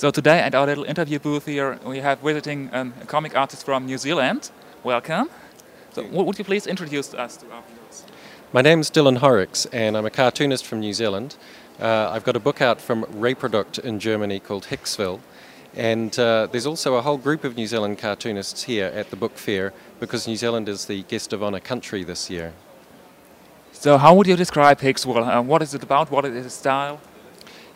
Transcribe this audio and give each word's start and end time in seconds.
So 0.00 0.10
today 0.10 0.40
at 0.40 0.54
our 0.54 0.64
little 0.64 0.84
interview 0.84 1.18
booth 1.18 1.44
here, 1.44 1.78
we 1.84 1.98
have 1.98 2.20
visiting 2.20 2.70
um, 2.72 2.94
a 3.02 3.04
comic 3.04 3.36
artist 3.36 3.66
from 3.66 3.84
New 3.84 3.98
Zealand. 3.98 4.50
Welcome. 4.82 5.28
So 5.92 6.06
would 6.06 6.38
you 6.38 6.44
please 6.46 6.66
introduce 6.66 7.12
us 7.12 7.36
to 7.36 7.52
our 7.52 7.62
viewers? 7.68 8.06
My 8.50 8.62
name 8.62 8.80
is 8.80 8.90
Dylan 8.90 9.18
Horrocks, 9.18 9.66
and 9.66 9.98
I'm 9.98 10.06
a 10.06 10.10
cartoonist 10.10 10.64
from 10.64 10.80
New 10.80 10.94
Zealand. 10.94 11.36
Uh, 11.78 12.08
I've 12.12 12.24
got 12.24 12.34
a 12.34 12.40
book 12.40 12.62
out 12.62 12.80
from 12.80 13.04
Reprodukt 13.12 13.78
in 13.78 14.00
Germany 14.00 14.40
called 14.40 14.68
Hicksville, 14.68 15.20
and 15.76 16.18
uh, 16.18 16.48
there's 16.50 16.64
also 16.64 16.94
a 16.94 17.02
whole 17.02 17.18
group 17.18 17.44
of 17.44 17.58
New 17.58 17.66
Zealand 17.66 17.98
cartoonists 17.98 18.62
here 18.62 18.86
at 18.86 19.10
the 19.10 19.16
book 19.16 19.36
fair 19.36 19.74
because 19.98 20.26
New 20.26 20.36
Zealand 20.36 20.66
is 20.70 20.86
the 20.86 21.02
guest 21.02 21.34
of 21.34 21.42
honour 21.42 21.60
country 21.60 22.04
this 22.04 22.30
year. 22.30 22.54
So 23.72 23.98
how 23.98 24.14
would 24.14 24.26
you 24.26 24.36
describe 24.36 24.80
Hicksville? 24.80 25.28
Uh, 25.28 25.42
what 25.42 25.60
is 25.60 25.74
it 25.74 25.82
about? 25.82 26.10
What 26.10 26.24
is 26.24 26.46
its 26.46 26.54
style? 26.54 27.02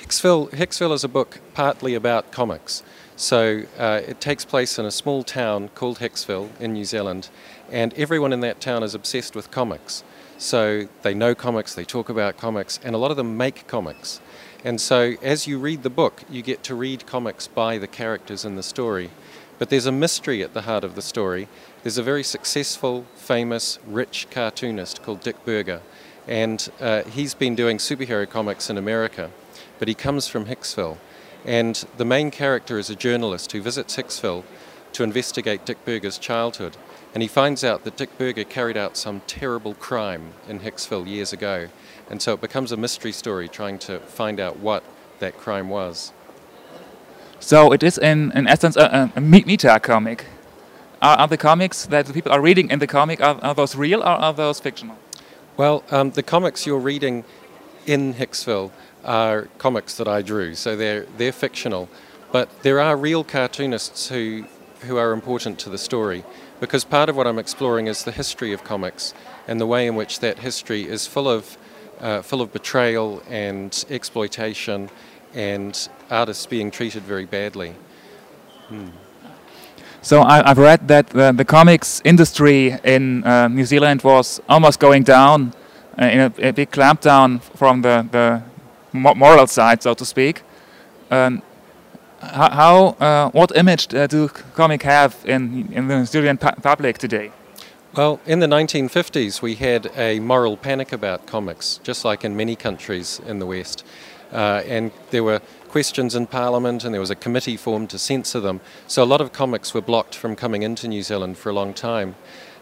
Hicksville, 0.00 0.50
Hicksville 0.50 0.94
is 0.94 1.04
a 1.04 1.08
book 1.08 1.40
partly 1.52 1.94
about 1.94 2.32
comics. 2.32 2.82
So 3.16 3.64
uh, 3.78 4.00
it 4.08 4.18
takes 4.18 4.46
place 4.46 4.78
in 4.78 4.86
a 4.86 4.90
small 4.90 5.22
town 5.22 5.68
called 5.74 5.98
Hicksville 5.98 6.48
in 6.58 6.72
New 6.72 6.86
Zealand, 6.86 7.28
and 7.70 7.92
everyone 7.94 8.32
in 8.32 8.40
that 8.40 8.62
town 8.62 8.82
is 8.82 8.94
obsessed 8.94 9.36
with 9.36 9.50
comics. 9.50 10.02
So 10.38 10.88
they 11.02 11.12
know 11.12 11.34
comics, 11.34 11.74
they 11.74 11.84
talk 11.84 12.08
about 12.08 12.38
comics, 12.38 12.80
and 12.82 12.94
a 12.94 12.98
lot 12.98 13.10
of 13.10 13.18
them 13.18 13.36
make 13.36 13.66
comics. 13.66 14.22
And 14.64 14.80
so 14.80 15.16
as 15.20 15.46
you 15.46 15.58
read 15.58 15.82
the 15.82 15.90
book, 15.90 16.22
you 16.30 16.40
get 16.40 16.62
to 16.64 16.74
read 16.74 17.06
comics 17.06 17.46
by 17.46 17.76
the 17.76 17.86
characters 17.86 18.46
in 18.46 18.56
the 18.56 18.62
story. 18.62 19.10
But 19.58 19.68
there's 19.68 19.84
a 19.84 19.92
mystery 19.92 20.42
at 20.42 20.54
the 20.54 20.62
heart 20.62 20.82
of 20.82 20.94
the 20.94 21.02
story. 21.02 21.46
There's 21.82 21.98
a 21.98 22.02
very 22.02 22.24
successful, 22.24 23.04
famous, 23.16 23.78
rich 23.86 24.28
cartoonist 24.30 25.02
called 25.02 25.20
Dick 25.20 25.44
Burger, 25.44 25.82
and 26.26 26.70
uh, 26.80 27.02
he's 27.02 27.34
been 27.34 27.54
doing 27.54 27.76
superhero 27.76 28.28
comics 28.28 28.70
in 28.70 28.78
America, 28.78 29.30
but 29.80 29.88
he 29.88 29.94
comes 29.94 30.28
from 30.28 30.46
Hicksville. 30.46 30.98
And 31.44 31.84
the 31.96 32.04
main 32.04 32.30
character 32.30 32.78
is 32.78 32.90
a 32.90 32.94
journalist 32.94 33.50
who 33.50 33.62
visits 33.62 33.96
Hicksville 33.96 34.44
to 34.92 35.02
investigate 35.02 35.64
Dick 35.64 35.84
Burger's 35.86 36.18
childhood. 36.18 36.76
And 37.14 37.22
he 37.22 37.28
finds 37.28 37.64
out 37.64 37.82
that 37.84 37.96
Dick 37.96 38.16
Burger 38.18 38.44
carried 38.44 38.76
out 38.76 38.96
some 38.96 39.22
terrible 39.26 39.74
crime 39.74 40.34
in 40.46 40.60
Hicksville 40.60 41.08
years 41.08 41.32
ago. 41.32 41.68
And 42.10 42.20
so 42.20 42.34
it 42.34 42.42
becomes 42.42 42.72
a 42.72 42.76
mystery 42.76 43.10
story 43.10 43.48
trying 43.48 43.78
to 43.80 44.00
find 44.00 44.38
out 44.38 44.58
what 44.58 44.84
that 45.18 45.38
crime 45.38 45.70
was. 45.70 46.12
So 47.40 47.72
it 47.72 47.82
is, 47.82 47.96
in, 47.96 48.32
in 48.32 48.46
essence, 48.46 48.76
a, 48.76 49.10
a 49.16 49.20
meta 49.20 49.80
comic. 49.80 50.26
Are, 51.00 51.20
are, 51.20 51.28
the 51.28 51.38
comics 51.38 51.86
that 51.86 52.04
the 52.04 52.12
people 52.12 52.32
are 52.32 52.42
reading 52.42 52.70
in 52.70 52.80
the 52.80 52.86
comic, 52.86 53.22
are, 53.22 53.42
are 53.42 53.54
those 53.54 53.74
real 53.74 54.00
or 54.00 54.08
are 54.08 54.34
those 54.34 54.60
fictional? 54.60 54.98
Well, 55.56 55.82
um, 55.90 56.10
the 56.10 56.22
comics 56.22 56.66
you're 56.66 56.78
reading 56.78 57.24
in 57.86 58.14
Hicksville 58.14 58.72
are 59.10 59.48
comics 59.58 59.96
that 59.96 60.06
I 60.06 60.22
drew, 60.22 60.54
so 60.54 60.76
they're, 60.76 61.04
they're 61.18 61.32
fictional. 61.32 61.88
But 62.30 62.62
there 62.62 62.78
are 62.78 62.96
real 62.96 63.24
cartoonists 63.24 64.08
who, 64.08 64.44
who 64.82 64.98
are 64.98 65.12
important 65.12 65.58
to 65.60 65.68
the 65.68 65.78
story 65.78 66.22
because 66.60 66.84
part 66.84 67.08
of 67.08 67.16
what 67.16 67.26
I'm 67.26 67.38
exploring 67.38 67.88
is 67.88 68.04
the 68.04 68.12
history 68.12 68.52
of 68.52 68.62
comics 68.62 69.12
and 69.48 69.60
the 69.60 69.66
way 69.66 69.88
in 69.88 69.96
which 69.96 70.20
that 70.20 70.38
history 70.38 70.86
is 70.86 71.08
full 71.08 71.28
of, 71.28 71.58
uh, 71.98 72.22
full 72.22 72.40
of 72.40 72.52
betrayal 72.52 73.20
and 73.28 73.84
exploitation 73.90 74.90
and 75.34 75.88
artists 76.08 76.46
being 76.46 76.70
treated 76.70 77.02
very 77.02 77.26
badly. 77.26 77.74
Hmm. 78.68 78.90
So 80.02 80.22
I, 80.22 80.46
have 80.46 80.58
read 80.58 80.86
that 80.86 81.08
the, 81.08 81.32
the, 81.32 81.44
comics 81.44 82.00
industry 82.04 82.78
in 82.84 83.24
uh, 83.24 83.48
New 83.48 83.64
Zealand 83.64 84.02
was 84.02 84.40
almost 84.48 84.78
going 84.78 85.02
down 85.02 85.52
uh, 86.00 86.04
in 86.04 86.20
a, 86.20 86.48
a, 86.48 86.52
big 86.52 86.70
clampdown 86.70 87.42
from 87.42 87.82
the, 87.82 88.06
the 88.10 88.42
moral 88.92 89.46
side, 89.46 89.82
so 89.82 89.94
to 89.94 90.04
speak. 90.04 90.42
Um, 91.10 91.42
how, 92.20 92.96
uh, 93.00 93.30
what 93.30 93.56
image 93.56 93.94
uh, 93.94 94.06
do 94.06 94.28
comic 94.28 94.82
have 94.82 95.16
in, 95.24 95.72
in 95.72 95.88
the 95.88 96.04
Zealand 96.04 96.40
pu 96.40 96.50
public 96.62 96.98
today? 96.98 97.32
Well, 97.96 98.20
in 98.24 98.38
the 98.38 98.46
1950s, 98.46 99.42
we 99.42 99.56
had 99.56 99.90
a 99.96 100.20
moral 100.20 100.56
panic 100.56 100.92
about 100.92 101.26
comics, 101.26 101.80
just 101.82 102.04
like 102.04 102.24
in 102.24 102.36
many 102.36 102.54
countries 102.54 103.20
in 103.26 103.40
the 103.40 103.46
West. 103.46 103.84
Uh, 104.32 104.62
and 104.66 104.92
there 105.10 105.24
were 105.24 105.40
questions 105.68 106.14
in 106.14 106.26
Parliament, 106.26 106.84
and 106.84 106.94
there 106.94 107.00
was 107.00 107.10
a 107.10 107.16
committee 107.16 107.56
formed 107.56 107.90
to 107.90 107.98
censor 107.98 108.38
them. 108.38 108.60
So 108.86 109.02
a 109.02 109.04
lot 109.04 109.20
of 109.20 109.32
comics 109.32 109.74
were 109.74 109.80
blocked 109.80 110.14
from 110.14 110.36
coming 110.36 110.62
into 110.62 110.86
New 110.86 111.02
Zealand 111.02 111.36
for 111.36 111.48
a 111.50 111.52
long 111.52 111.74
time. 111.74 112.14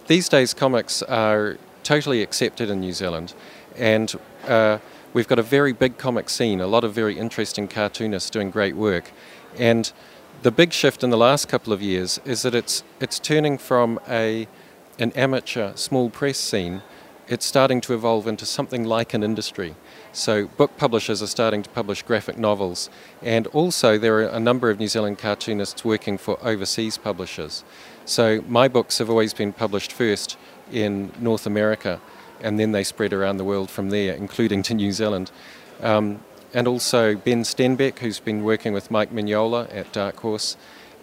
These 0.07 0.31
days, 0.31 0.55
comics 0.55 1.03
are 1.03 1.59
totally 1.83 2.23
accepted 2.23 2.71
in 2.71 2.81
New 2.81 2.95
Zealand, 2.95 3.35
and 3.77 4.15
uh, 4.47 4.79
we've 5.13 5.29
got 5.29 5.39
a 5.39 5.43
very 5.43 5.73
big 5.73 5.99
comic 5.99 6.29
scene, 6.31 6.61
a 6.61 6.67
lot 6.67 6.85
of 6.85 6.95
very 6.95 7.19
interesting 7.19 7.69
cartoonists 7.69 8.31
doing 8.31 8.51
great 8.51 8.77
work. 8.77 9.11
And 9.57 9.93
the 10.43 10.51
big 10.51 10.73
shift 10.73 11.03
in 11.03 11.11
the 11.11 11.17
last 11.17 11.49
couple 11.49 11.73
of 11.73 11.83
years 11.83 12.21
is 12.25 12.43
that 12.43 12.55
it's, 12.55 12.83
it's 13.01 13.19
turning 13.19 13.59
from 13.59 13.99
a, 14.09 14.47
an 14.99 15.13
amateur 15.13 15.75
small 15.75 16.11
press 16.11 16.39
scene, 16.39 16.83
it's 17.29 17.45
starting 17.45 17.81
to 17.83 17.93
evolve 17.93 18.27
into 18.27 18.47
something 18.47 18.85
like 18.85 19.13
an 19.13 19.23
industry. 19.23 19.75
So 20.13 20.47
book 20.47 20.77
publishers 20.79 21.23
are 21.23 21.27
starting 21.27 21.63
to 21.63 21.71
publish 21.71 22.03
graphic 22.03 22.39
novels, 22.39 22.89
and 23.23 23.47
also 23.49 23.99
there 23.99 24.17
are 24.19 24.29
a 24.29 24.41
number 24.41 24.71
of 24.71 24.79
New 24.79 24.89
Zealand 24.89 25.19
cartoonists 25.19 25.85
working 25.85 26.17
for 26.17 26.39
overseas 26.43 26.97
publishers. 26.97 27.65
So 28.07 28.43
my 28.49 28.69
books 28.69 28.99
have 28.99 29.11
always 29.11 29.35
been 29.35 29.53
published 29.53 29.93
first 29.93 30.39
in 30.73 31.13
North 31.21 31.47
America, 31.47 32.01
and 32.41 32.59
then 32.59 32.73
they 32.73 32.85
spread 32.85 33.13
around 33.13 33.37
the 33.37 33.45
world 33.45 33.71
from 33.71 33.91
there, 33.91 34.15
including 34.15 34.63
to 34.65 34.75
New 34.75 34.93
Zealand. 34.93 35.31
Um, 35.83 36.21
and 36.55 36.67
also 36.67 37.15
Ben 37.15 37.43
Stenbeck, 37.43 37.99
who's 37.99 38.21
been 38.21 38.43
working 38.43 38.73
with 38.73 38.91
Mike 38.91 39.13
Mignola 39.13 39.75
at 39.75 39.93
Dark 39.93 40.17
Horse. 40.21 40.57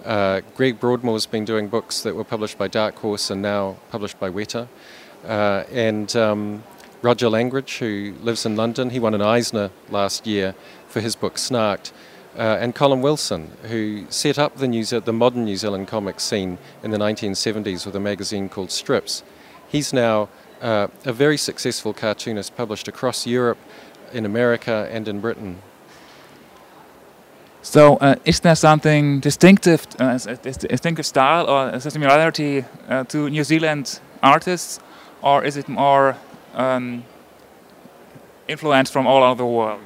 Uh, 0.04 0.42
Greg 0.56 0.80
Broadmore's 0.80 1.26
been 1.26 1.46
doing 1.46 1.68
books 1.68 2.02
that 2.02 2.16
were 2.16 2.24
published 2.24 2.58
by 2.58 2.68
Dark 2.68 2.96
Horse 2.96 3.30
and 3.30 3.42
now 3.42 3.78
published 3.90 4.20
by 4.20 4.30
Weta. 4.30 4.68
Uh, 5.24 5.64
and 5.72 6.16
um, 6.16 6.64
Roger 7.02 7.30
Langridge, 7.30 7.78
who 7.78 8.14
lives 8.22 8.46
in 8.46 8.56
London, 8.56 8.90
he 8.90 9.00
won 9.00 9.14
an 9.14 9.22
Eisner 9.22 9.72
last 9.90 10.28
year 10.28 10.56
for 10.88 11.02
his 11.02 11.16
book 11.16 11.36
Snarked. 11.36 11.92
Uh, 12.38 12.58
and 12.60 12.76
Colin 12.76 13.02
Wilson, 13.02 13.52
who 13.64 14.06
set 14.10 14.38
up 14.38 14.58
the, 14.58 14.68
New 14.68 14.84
Ze- 14.84 15.00
the 15.00 15.14
modern 15.14 15.46
New 15.46 15.56
Zealand 15.56 15.88
comic 15.88 16.20
scene 16.20 16.58
in 16.84 16.92
the 16.92 16.98
1970s 16.98 17.86
with 17.86 17.96
a 17.96 18.00
magazine 18.00 18.50
called 18.50 18.72
Strips. 18.72 19.24
He's 19.70 19.94
now 19.94 20.28
uh, 20.66 20.88
a 21.06 21.14
very 21.14 21.38
successful 21.38 21.94
cartoonist 21.94 22.56
published 22.58 22.88
across 22.88 23.28
Europe, 23.28 23.60
in 24.14 24.26
America, 24.26 24.90
and 24.92 25.08
in 25.08 25.20
Britain. 25.20 25.58
So, 27.62 27.98
uh, 27.98 28.16
is 28.26 28.40
there 28.40 28.56
something 28.56 29.20
distinctive, 29.20 29.86
uh, 30.00 30.20
a 30.28 30.36
distinctive 30.36 31.06
style 31.06 31.48
or 31.48 31.70
a 31.70 31.80
similarity 31.80 32.66
uh, 32.90 33.04
to 33.06 33.30
New 33.30 33.44
Zealand 33.44 34.00
artists, 34.22 34.80
or 35.22 35.44
is 35.44 35.58
it 35.58 35.68
more 35.68 36.16
um, 36.56 37.04
influence 38.48 38.90
from 38.90 39.08
all 39.08 39.24
over 39.24 39.44
the 39.44 39.46
world? 39.46 39.82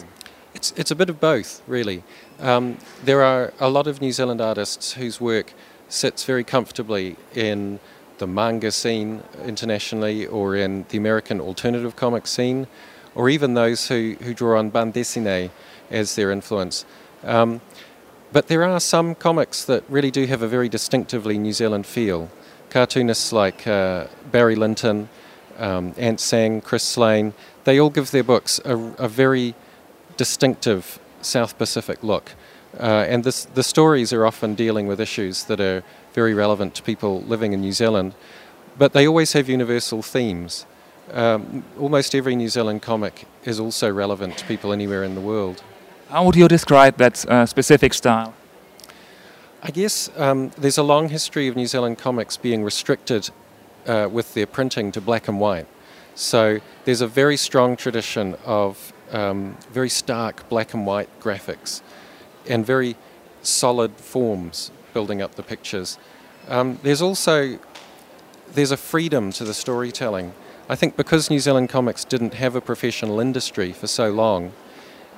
It's, 0.53 0.73
it's 0.77 0.91
a 0.91 0.95
bit 0.95 1.09
of 1.09 1.19
both, 1.19 1.61
really. 1.67 2.03
Um, 2.39 2.77
there 3.03 3.21
are 3.21 3.53
a 3.59 3.69
lot 3.69 3.87
of 3.87 4.01
New 4.01 4.11
Zealand 4.11 4.41
artists 4.41 4.93
whose 4.93 5.19
work 5.19 5.53
sits 5.89 6.23
very 6.23 6.43
comfortably 6.43 7.15
in 7.35 7.79
the 8.19 8.27
manga 8.27 8.71
scene 8.71 9.23
internationally 9.45 10.25
or 10.25 10.55
in 10.55 10.85
the 10.89 10.97
American 10.97 11.41
alternative 11.41 11.95
comic 11.95 12.27
scene, 12.27 12.67
or 13.15 13.29
even 13.29 13.53
those 13.53 13.87
who, 13.87 14.15
who 14.21 14.33
draw 14.33 14.59
on 14.59 14.69
bande 14.69 14.93
dessinée 14.93 15.49
as 15.89 16.15
their 16.15 16.31
influence. 16.31 16.85
Um, 17.23 17.61
but 18.31 18.47
there 18.47 18.63
are 18.63 18.79
some 18.79 19.15
comics 19.15 19.65
that 19.65 19.83
really 19.89 20.11
do 20.11 20.25
have 20.27 20.43
a 20.43 20.47
very 20.47 20.69
distinctively 20.69 21.37
New 21.37 21.53
Zealand 21.53 21.85
feel. 21.85 22.29
Cartoonists 22.69 23.33
like 23.33 23.65
uh, 23.65 24.05
Barry 24.31 24.55
Linton, 24.55 25.09
um, 25.57 25.93
Ant 25.97 26.19
Sang, 26.19 26.61
Chris 26.61 26.83
Slane, 26.83 27.33
they 27.63 27.79
all 27.79 27.89
give 27.89 28.11
their 28.11 28.23
books 28.23 28.61
a, 28.63 28.77
a 28.97 29.07
very 29.07 29.55
distinctive 30.17 30.99
South 31.21 31.57
Pacific 31.57 32.03
look. 32.03 32.33
Uh, 32.79 33.05
and 33.09 33.23
this, 33.23 33.45
the 33.45 33.63
stories 33.63 34.13
are 34.13 34.25
often 34.25 34.53
dealing 34.53 34.85
with 34.85 35.01
issues 35.01 35.45
that 35.45 35.59
are 35.59 35.83
very 36.13 36.33
relevant 36.33 36.75
to 36.75 36.83
people 36.83 37.21
living 37.21 37.53
in 37.53 37.61
New 37.61 37.71
Zealand, 37.71 38.13
but 38.77 38.93
they 38.93 39.07
always 39.07 39.33
have 39.33 39.49
universal 39.49 40.01
themes. 40.01 40.65
Um, 41.11 41.63
almost 41.79 42.13
every 42.13 42.35
New 42.35 42.49
Zealand 42.49 42.81
comic 42.81 43.25
is 43.43 43.59
also 43.59 43.91
relevant 43.91 44.37
to 44.37 44.45
people 44.45 44.71
anywhere 44.71 45.03
in 45.03 45.15
the 45.15 45.21
world. 45.21 45.63
How 46.09 46.23
would 46.25 46.35
you 46.35 46.47
describe 46.47 46.97
that 46.97 47.25
uh, 47.25 47.45
specific 47.45 47.93
style? 47.93 48.33
I 49.61 49.71
guess 49.71 50.09
um, 50.17 50.51
there's 50.57 50.77
a 50.77 50.83
long 50.83 51.09
history 51.09 51.47
of 51.47 51.55
New 51.55 51.67
Zealand 51.67 51.97
comics 51.97 52.37
being 52.37 52.63
restricted 52.63 53.29
uh, 53.85 54.07
with 54.11 54.33
their 54.33 54.45
printing 54.45 54.91
to 54.93 55.01
black 55.01 55.27
and 55.27 55.39
white. 55.39 55.67
So 56.15 56.59
there's 56.85 57.01
a 57.01 57.07
very 57.07 57.37
strong 57.37 57.75
tradition 57.75 58.35
of 58.45 58.93
um, 59.11 59.57
very 59.71 59.89
stark 59.89 60.47
black 60.49 60.73
and 60.73 60.85
white 60.85 61.09
graphics 61.19 61.81
and 62.47 62.65
very 62.65 62.95
solid 63.41 63.91
forms 63.97 64.71
building 64.93 65.21
up 65.21 65.35
the 65.35 65.43
pictures. 65.43 65.97
Um, 66.47 66.79
there's 66.83 67.01
also 67.01 67.59
there's 68.53 68.71
a 68.71 68.77
freedom 68.77 69.31
to 69.33 69.43
the 69.43 69.53
storytelling. 69.53 70.33
I 70.67 70.75
think 70.75 70.97
because 70.97 71.29
New 71.29 71.39
Zealand 71.39 71.69
comics 71.69 72.03
didn't 72.03 72.33
have 72.35 72.55
a 72.55 72.61
professional 72.61 73.19
industry 73.19 73.71
for 73.73 73.87
so 73.87 74.09
long, 74.11 74.53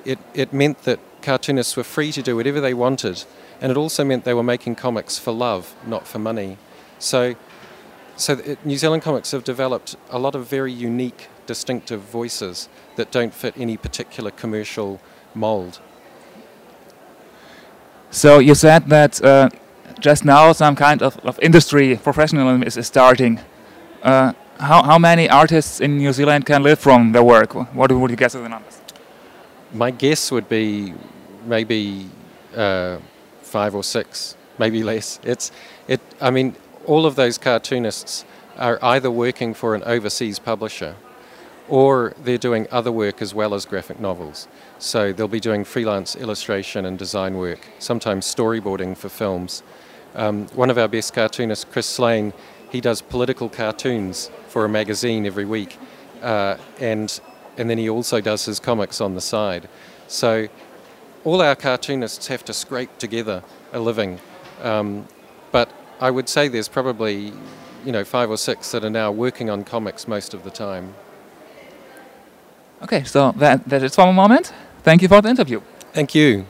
it, 0.04 0.18
it 0.34 0.52
meant 0.52 0.82
that 0.82 0.98
cartoonists 1.22 1.76
were 1.76 1.84
free 1.84 2.12
to 2.12 2.22
do 2.22 2.36
whatever 2.36 2.60
they 2.60 2.74
wanted 2.74 3.24
and 3.62 3.70
it 3.70 3.76
also 3.76 4.04
meant 4.04 4.24
they 4.24 4.34
were 4.34 4.42
making 4.42 4.74
comics 4.74 5.18
for 5.18 5.30
love, 5.30 5.76
not 5.86 6.04
for 6.06 6.18
money. 6.18 6.58
So, 6.98 7.36
so 8.16 8.32
it, 8.32 8.66
New 8.66 8.76
Zealand 8.76 9.04
comics 9.04 9.30
have 9.30 9.44
developed 9.44 9.94
a 10.10 10.18
lot 10.18 10.34
of 10.34 10.48
very 10.48 10.72
unique, 10.72 11.28
distinctive 11.46 12.00
voices 12.00 12.68
that 12.96 13.12
don't 13.12 13.32
fit 13.32 13.54
any 13.56 13.76
particular 13.76 14.32
commercial 14.32 15.00
mold. 15.32 15.80
So 18.10 18.40
you 18.40 18.56
said 18.56 18.88
that 18.88 19.22
uh, 19.22 19.48
just 20.02 20.24
now 20.24 20.52
some 20.52 20.74
kind 20.74 21.00
of, 21.00 21.16
of 21.24 21.38
industry 21.40 21.96
professionalism 21.96 22.62
is, 22.64 22.76
is 22.76 22.86
starting. 22.86 23.40
Uh, 24.02 24.32
how, 24.58 24.82
how 24.82 24.98
many 24.98 25.30
artists 25.30 25.80
in 25.80 25.96
New 25.96 26.12
Zealand 26.12 26.44
can 26.44 26.62
live 26.62 26.78
from 26.78 27.12
their 27.12 27.22
work? 27.22 27.54
What 27.74 27.90
would 27.90 28.10
you 28.10 28.16
guess 28.16 28.34
are 28.34 28.42
the 28.42 28.48
numbers? 28.48 28.80
My 29.72 29.90
guess 29.90 30.30
would 30.30 30.48
be 30.48 30.92
maybe 31.46 32.10
uh, 32.54 32.98
five 33.42 33.74
or 33.74 33.84
six, 33.84 34.36
maybe 34.58 34.82
less. 34.82 35.20
It's 35.22 35.50
it. 35.88 36.00
I 36.20 36.30
mean, 36.30 36.56
all 36.84 37.06
of 37.06 37.14
those 37.14 37.38
cartoonists 37.38 38.24
are 38.58 38.78
either 38.82 39.10
working 39.10 39.54
for 39.54 39.74
an 39.74 39.82
overseas 39.84 40.38
publisher, 40.38 40.94
or 41.68 42.12
they're 42.22 42.38
doing 42.38 42.66
other 42.70 42.92
work 42.92 43.22
as 43.22 43.34
well 43.34 43.54
as 43.54 43.64
graphic 43.64 43.98
novels. 43.98 44.48
So 44.78 45.12
they'll 45.12 45.28
be 45.28 45.40
doing 45.40 45.64
freelance 45.64 46.16
illustration 46.16 46.84
and 46.84 46.98
design 46.98 47.38
work, 47.38 47.60
sometimes 47.78 48.26
storyboarding 48.26 48.96
for 48.96 49.08
films. 49.08 49.62
Um, 50.14 50.46
one 50.48 50.70
of 50.70 50.78
our 50.78 50.88
best 50.88 51.14
cartoonists, 51.14 51.64
Chris 51.64 51.86
Slane, 51.86 52.32
he 52.70 52.80
does 52.80 53.02
political 53.02 53.48
cartoons 53.48 54.30
for 54.48 54.64
a 54.64 54.68
magazine 54.68 55.26
every 55.26 55.44
week, 55.44 55.78
uh, 56.22 56.56
and 56.80 57.20
and 57.58 57.68
then 57.68 57.78
he 57.78 57.88
also 57.88 58.20
does 58.20 58.46
his 58.46 58.58
comics 58.58 59.00
on 59.00 59.14
the 59.14 59.20
side. 59.20 59.68
So 60.08 60.48
all 61.24 61.42
our 61.42 61.54
cartoonists 61.54 62.26
have 62.28 62.44
to 62.46 62.52
scrape 62.54 62.96
together 62.98 63.42
a 63.72 63.78
living, 63.78 64.20
um, 64.62 65.06
but 65.50 65.70
I 66.00 66.10
would 66.10 66.28
say 66.28 66.48
there's 66.48 66.68
probably 66.68 67.32
you 67.84 67.92
know 67.92 68.04
five 68.04 68.30
or 68.30 68.36
six 68.36 68.70
that 68.72 68.84
are 68.84 68.90
now 68.90 69.10
working 69.10 69.50
on 69.50 69.64
comics 69.64 70.08
most 70.08 70.34
of 70.34 70.44
the 70.44 70.50
time. 70.50 70.94
Okay, 72.82 73.04
so 73.04 73.32
that 73.32 73.68
that 73.68 73.82
is 73.82 73.94
for 73.94 74.08
a 74.08 74.12
moment. 74.12 74.52
Thank 74.82 75.02
you 75.02 75.08
for 75.08 75.20
the 75.20 75.28
interview. 75.28 75.60
Thank 75.92 76.14
you. 76.14 76.46